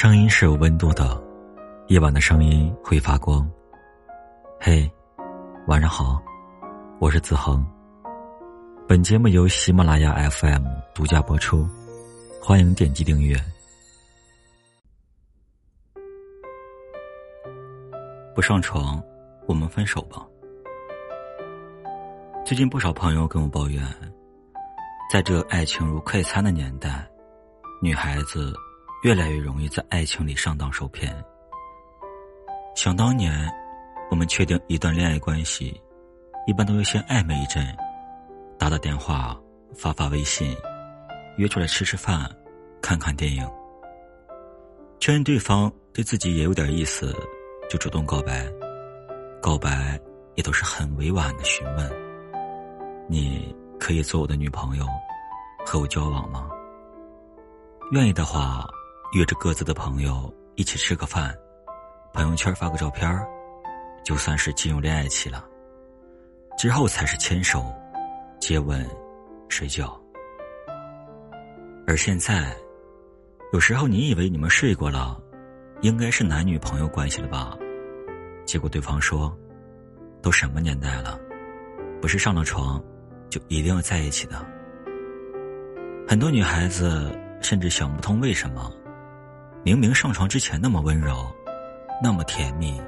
[0.00, 1.20] 声音是有温度的，
[1.88, 3.44] 夜晚的声音会发光。
[4.60, 4.88] 嘿，
[5.66, 6.22] 晚上好，
[7.00, 7.66] 我是子恒。
[8.86, 10.64] 本节目由喜马拉雅 FM
[10.94, 11.68] 独家播出，
[12.40, 13.36] 欢迎点击订阅。
[18.36, 19.02] 不上床，
[19.48, 20.24] 我们分手吧。
[22.46, 23.82] 最近不少朋友跟我抱怨，
[25.10, 27.04] 在这爱情如快餐的年代，
[27.82, 28.54] 女孩子
[29.02, 31.14] 越来越容易在爱情里上当受骗。
[32.74, 33.48] 想当年，
[34.10, 35.80] 我们确定一段恋爱关系，
[36.46, 37.64] 一般都会先暧昧一阵，
[38.58, 39.38] 打打电话、
[39.74, 40.56] 发发微信，
[41.36, 42.28] 约出来吃吃饭、
[42.80, 43.48] 看看电影，
[44.98, 47.14] 确认对方对自己也有点意思，
[47.70, 48.46] 就主动告白。
[49.40, 49.98] 告白
[50.34, 51.90] 也都是很委婉的询问。
[53.08, 54.84] 你可以做我的女朋友，
[55.64, 56.50] 和我交往吗？
[57.92, 58.66] 愿意的话，
[59.12, 61.34] 约着各自的朋友一起吃个饭，
[62.12, 63.26] 朋友圈发个照片
[64.04, 65.44] 就算是进入恋爱期了。
[66.58, 67.74] 之后才是牵手、
[68.40, 68.86] 接吻、
[69.48, 69.98] 睡觉。
[71.86, 72.54] 而现在，
[73.52, 75.18] 有时候你以为你们睡过了，
[75.80, 77.56] 应该是男女朋友关系了吧？
[78.44, 79.34] 结果对方说
[80.20, 81.18] ：“都什么年代了，
[82.00, 82.82] 不是上了床。”
[83.30, 84.42] 就一定要在一起的。
[86.08, 88.72] 很多女孩子甚至想不通为什么，
[89.64, 91.26] 明明上床之前那么温柔，
[92.02, 92.80] 那么甜蜜，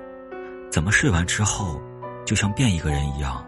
[0.70, 1.80] 怎么睡完之后
[2.24, 3.44] 就像变一个人一样？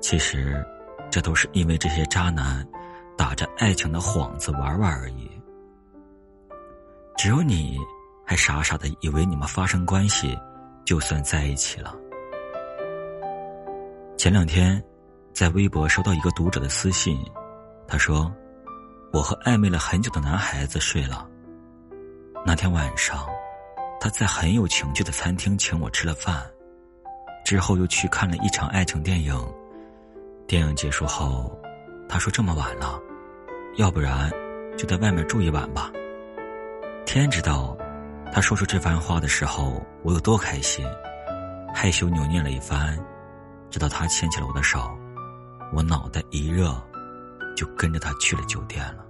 [0.00, 0.64] 其实，
[1.10, 2.66] 这都是因为这些渣男
[3.16, 5.30] 打着爱情的幌子玩玩而已。
[7.16, 7.78] 只有你
[8.24, 10.38] 还傻傻的以为你们发生关系
[10.84, 11.94] 就算在一起了。
[14.16, 14.82] 前两天。
[15.34, 17.16] 在微博收到一个读者的私信，
[17.86, 18.28] 他说
[19.12, 21.26] ：“我和暧昧了很久的男孩子睡了。
[22.44, 23.26] 那天晚上，
[24.00, 26.42] 他在很有情趣的餐厅请我吃了饭，
[27.44, 29.34] 之后又去看了一场爱情电影。
[30.46, 31.58] 电影结束后，
[32.08, 32.98] 他说这么晚了，
[33.76, 34.30] 要不然
[34.76, 35.90] 就在外面住一晚吧。
[37.04, 37.76] 天知道，
[38.32, 40.86] 他说出这番话的时候我有多开心，
[41.74, 42.98] 害羞扭捏了一番，
[43.70, 44.96] 直到他牵起了我的手。”
[45.70, 46.74] 我脑袋一热，
[47.58, 49.04] 就跟着他去了酒店了。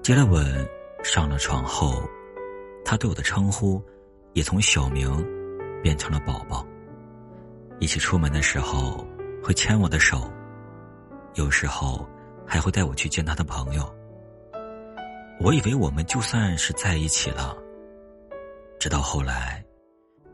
[0.00, 0.64] 接了吻，
[1.02, 2.08] 上了床后，
[2.84, 3.84] 他对我的称呼
[4.32, 5.10] 也从小名
[5.82, 6.64] 变成了宝宝。
[7.80, 9.04] 一起出门的时候
[9.42, 10.32] 会牵我的手，
[11.34, 12.08] 有时候
[12.46, 13.92] 还会带我去见他的朋友。
[15.40, 17.56] 我以为我们就算是在一起了，
[18.78, 19.64] 直到后来，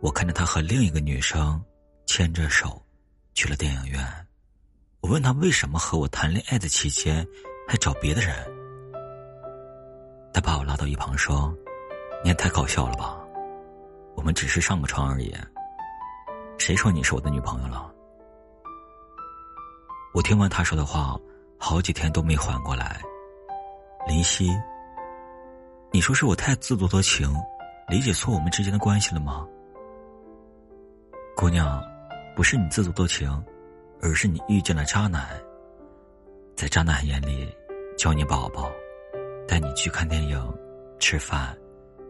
[0.01, 1.59] 我看着他和另一个女生
[2.05, 2.85] 牵着手
[3.33, 4.26] 去了电影院。
[5.06, 7.25] 我问他为什么和我谈恋爱的期间
[7.69, 8.34] 还找别的人，
[10.34, 11.55] 他把我拉到一旁说
[12.25, 13.16] ：“你也太搞笑了吧，
[14.16, 15.33] 我们只是上个床而已，
[16.59, 17.89] 谁说你是我的女朋友了？”
[20.12, 21.16] 我听完他说的话，
[21.56, 23.00] 好几天都没缓过来。
[24.09, 24.50] 林夕，
[25.93, 27.33] 你说是我太自作多情，
[27.89, 29.47] 理解错我们之间的关系了吗？
[31.37, 31.81] 姑娘，
[32.34, 33.31] 不是你自作多情。
[34.01, 35.27] 而是你遇见了渣男，
[36.55, 37.49] 在渣男眼里，
[37.97, 38.71] 叫你宝宝，
[39.49, 40.59] 带你去看电影、
[40.99, 41.57] 吃饭、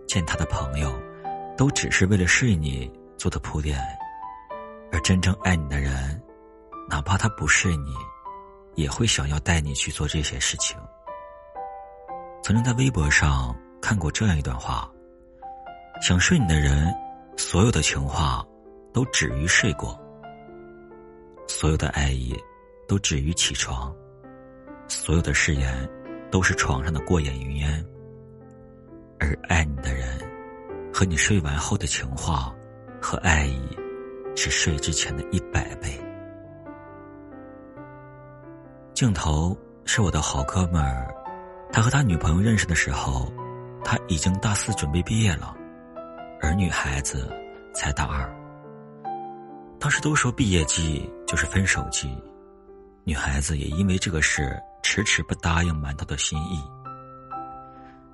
[0.07, 0.93] 见他的朋友，
[1.57, 3.81] 都只是为了睡你做的铺垫。
[4.93, 6.21] 而真正爱你的人，
[6.89, 7.95] 哪怕他不睡你，
[8.75, 10.77] 也会想要带你去做这些事情。
[12.43, 14.89] 曾经在微博上看过这样一段话：
[16.01, 16.95] 想睡你的人，
[17.37, 18.47] 所有的情话
[18.93, 20.01] 都止于睡过。
[21.47, 22.35] 所有的爱意，
[22.87, 23.95] 都止于起床；
[24.89, 25.89] 所有的誓言，
[26.31, 27.85] 都是床上的过眼云烟。
[29.19, 30.07] 而爱你的人，
[30.93, 32.55] 和你睡完后的情话
[33.01, 33.61] 和爱意，
[34.35, 35.99] 是睡之前的一百倍。
[38.93, 41.15] 镜头是我的好哥们儿，
[41.73, 43.33] 他和他女朋友认识的时候，
[43.85, 45.55] 他已经大四准备毕业了，
[46.41, 47.31] 而女孩子
[47.73, 48.46] 才大二。
[49.79, 52.09] 当时都说毕业季就是分手季，
[53.05, 56.61] 女孩子也因为这个事迟迟不答应馒头的心意。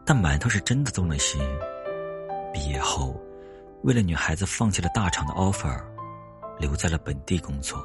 [0.04, 1.40] 但馒头是真的动了心，
[2.52, 3.18] 毕业后，
[3.84, 5.80] 为了女孩子放弃了大厂的 offer，
[6.58, 7.80] 留在了本地工作，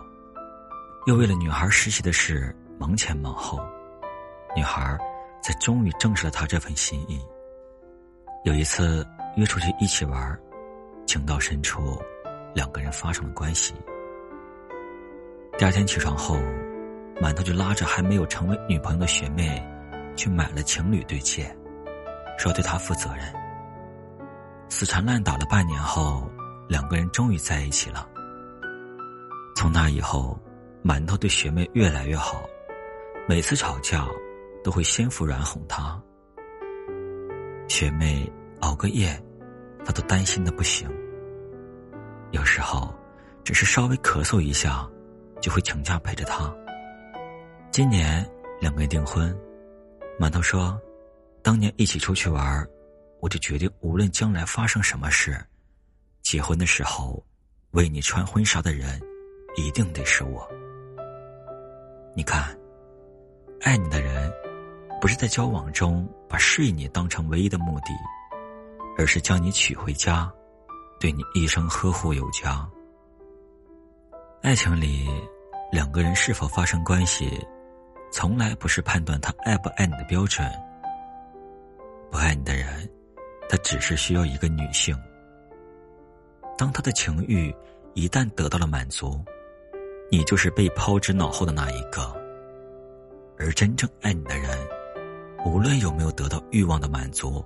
[1.06, 3.62] 又为了女孩实习的事忙前忙后，
[4.56, 4.98] 女孩
[5.44, 7.22] 才终于证实了他这份心意。
[8.44, 10.40] 有一次约出去一起玩，
[11.06, 12.02] 情到深处。
[12.58, 13.76] 两个人发生了关系。
[15.60, 16.40] 第二天起床后，
[17.22, 19.64] 馒头就拉着还没有成为女朋友的学妹，
[20.16, 21.56] 去买了情侣对戒。
[22.40, 23.32] 说对她负责任。
[24.70, 26.28] 死缠烂打了半年后，
[26.68, 28.10] 两个人终于在一起了。
[29.56, 30.36] 从那以后，
[30.84, 32.42] 馒头对学妹越来越好，
[33.30, 34.08] 每次吵架
[34.64, 36.02] 都会先服软哄她。
[37.68, 38.28] 学妹
[38.62, 39.16] 熬个夜，
[39.86, 40.90] 他都担心的不行。
[42.32, 42.94] 有时候，
[43.44, 44.88] 只是稍微咳嗽一下，
[45.42, 46.54] 就会请假陪着他。
[47.72, 48.28] 今年
[48.60, 49.36] 两个人订婚，
[50.20, 50.80] 馒头说，
[51.42, 52.68] 当年一起出去玩，
[53.22, 55.38] 我就决定无论将来发生什么事，
[56.22, 57.24] 结婚的时候，
[57.72, 59.00] 为你穿婚纱的人。
[59.60, 60.48] 一定得是我。
[62.16, 62.56] 你看，
[63.62, 64.32] 爱你的人，
[65.02, 67.88] 不是在交往中把睡你当成唯一的目的，
[69.00, 70.32] 而是将你娶回家，
[71.00, 72.68] 对你一生呵护有加。
[74.42, 75.08] 爱情里，
[75.72, 77.46] 两个人是否发生关系，
[78.12, 80.50] 从来不是判断他爱不爱你的标准。
[82.10, 82.90] 不爱你的人，
[83.50, 84.98] 他只是需要一个女性。
[86.58, 87.54] 当他的情欲
[87.94, 89.24] 一旦得到了满足。
[90.10, 92.16] 你就是被抛之脑后的那一个，
[93.38, 94.58] 而真正爱你的人，
[95.46, 97.46] 无论有没有得到欲望的满足，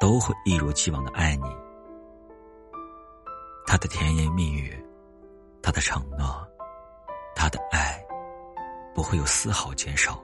[0.00, 1.44] 都会一如既往的爱你。
[3.74, 4.72] 他的甜言蜜语，
[5.60, 6.46] 他的承诺，
[7.34, 8.00] 他的爱，
[8.94, 10.22] 不会有丝毫减少。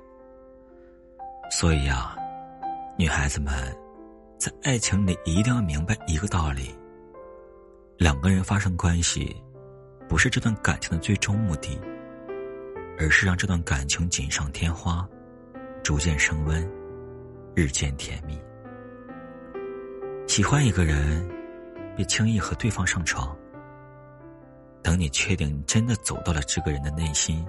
[1.51, 2.15] 所以啊，
[2.97, 3.53] 女孩子们，
[4.39, 6.73] 在爱情里一定要明白一个道理：
[7.99, 9.37] 两个人发生关系。
[10.09, 11.77] 不是这段感情的最终目的，
[13.01, 15.05] 而是让这段感情锦上添花，
[15.83, 16.65] 逐渐升温，
[17.57, 18.41] 日渐甜蜜。
[20.29, 21.29] 喜欢一个人，
[22.01, 23.37] 别轻易和对方上床。
[24.83, 27.47] 等你确定你真的走到了这个人的内心，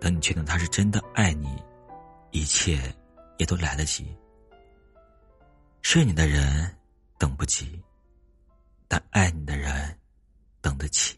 [0.00, 1.62] 等你确定他是真的爱你，
[2.30, 2.80] 一切
[3.36, 4.16] 也都来得及。
[5.82, 6.74] 睡你的人
[7.18, 7.78] 等不及，
[8.88, 9.94] 但爱你的人
[10.62, 11.14] 等得起。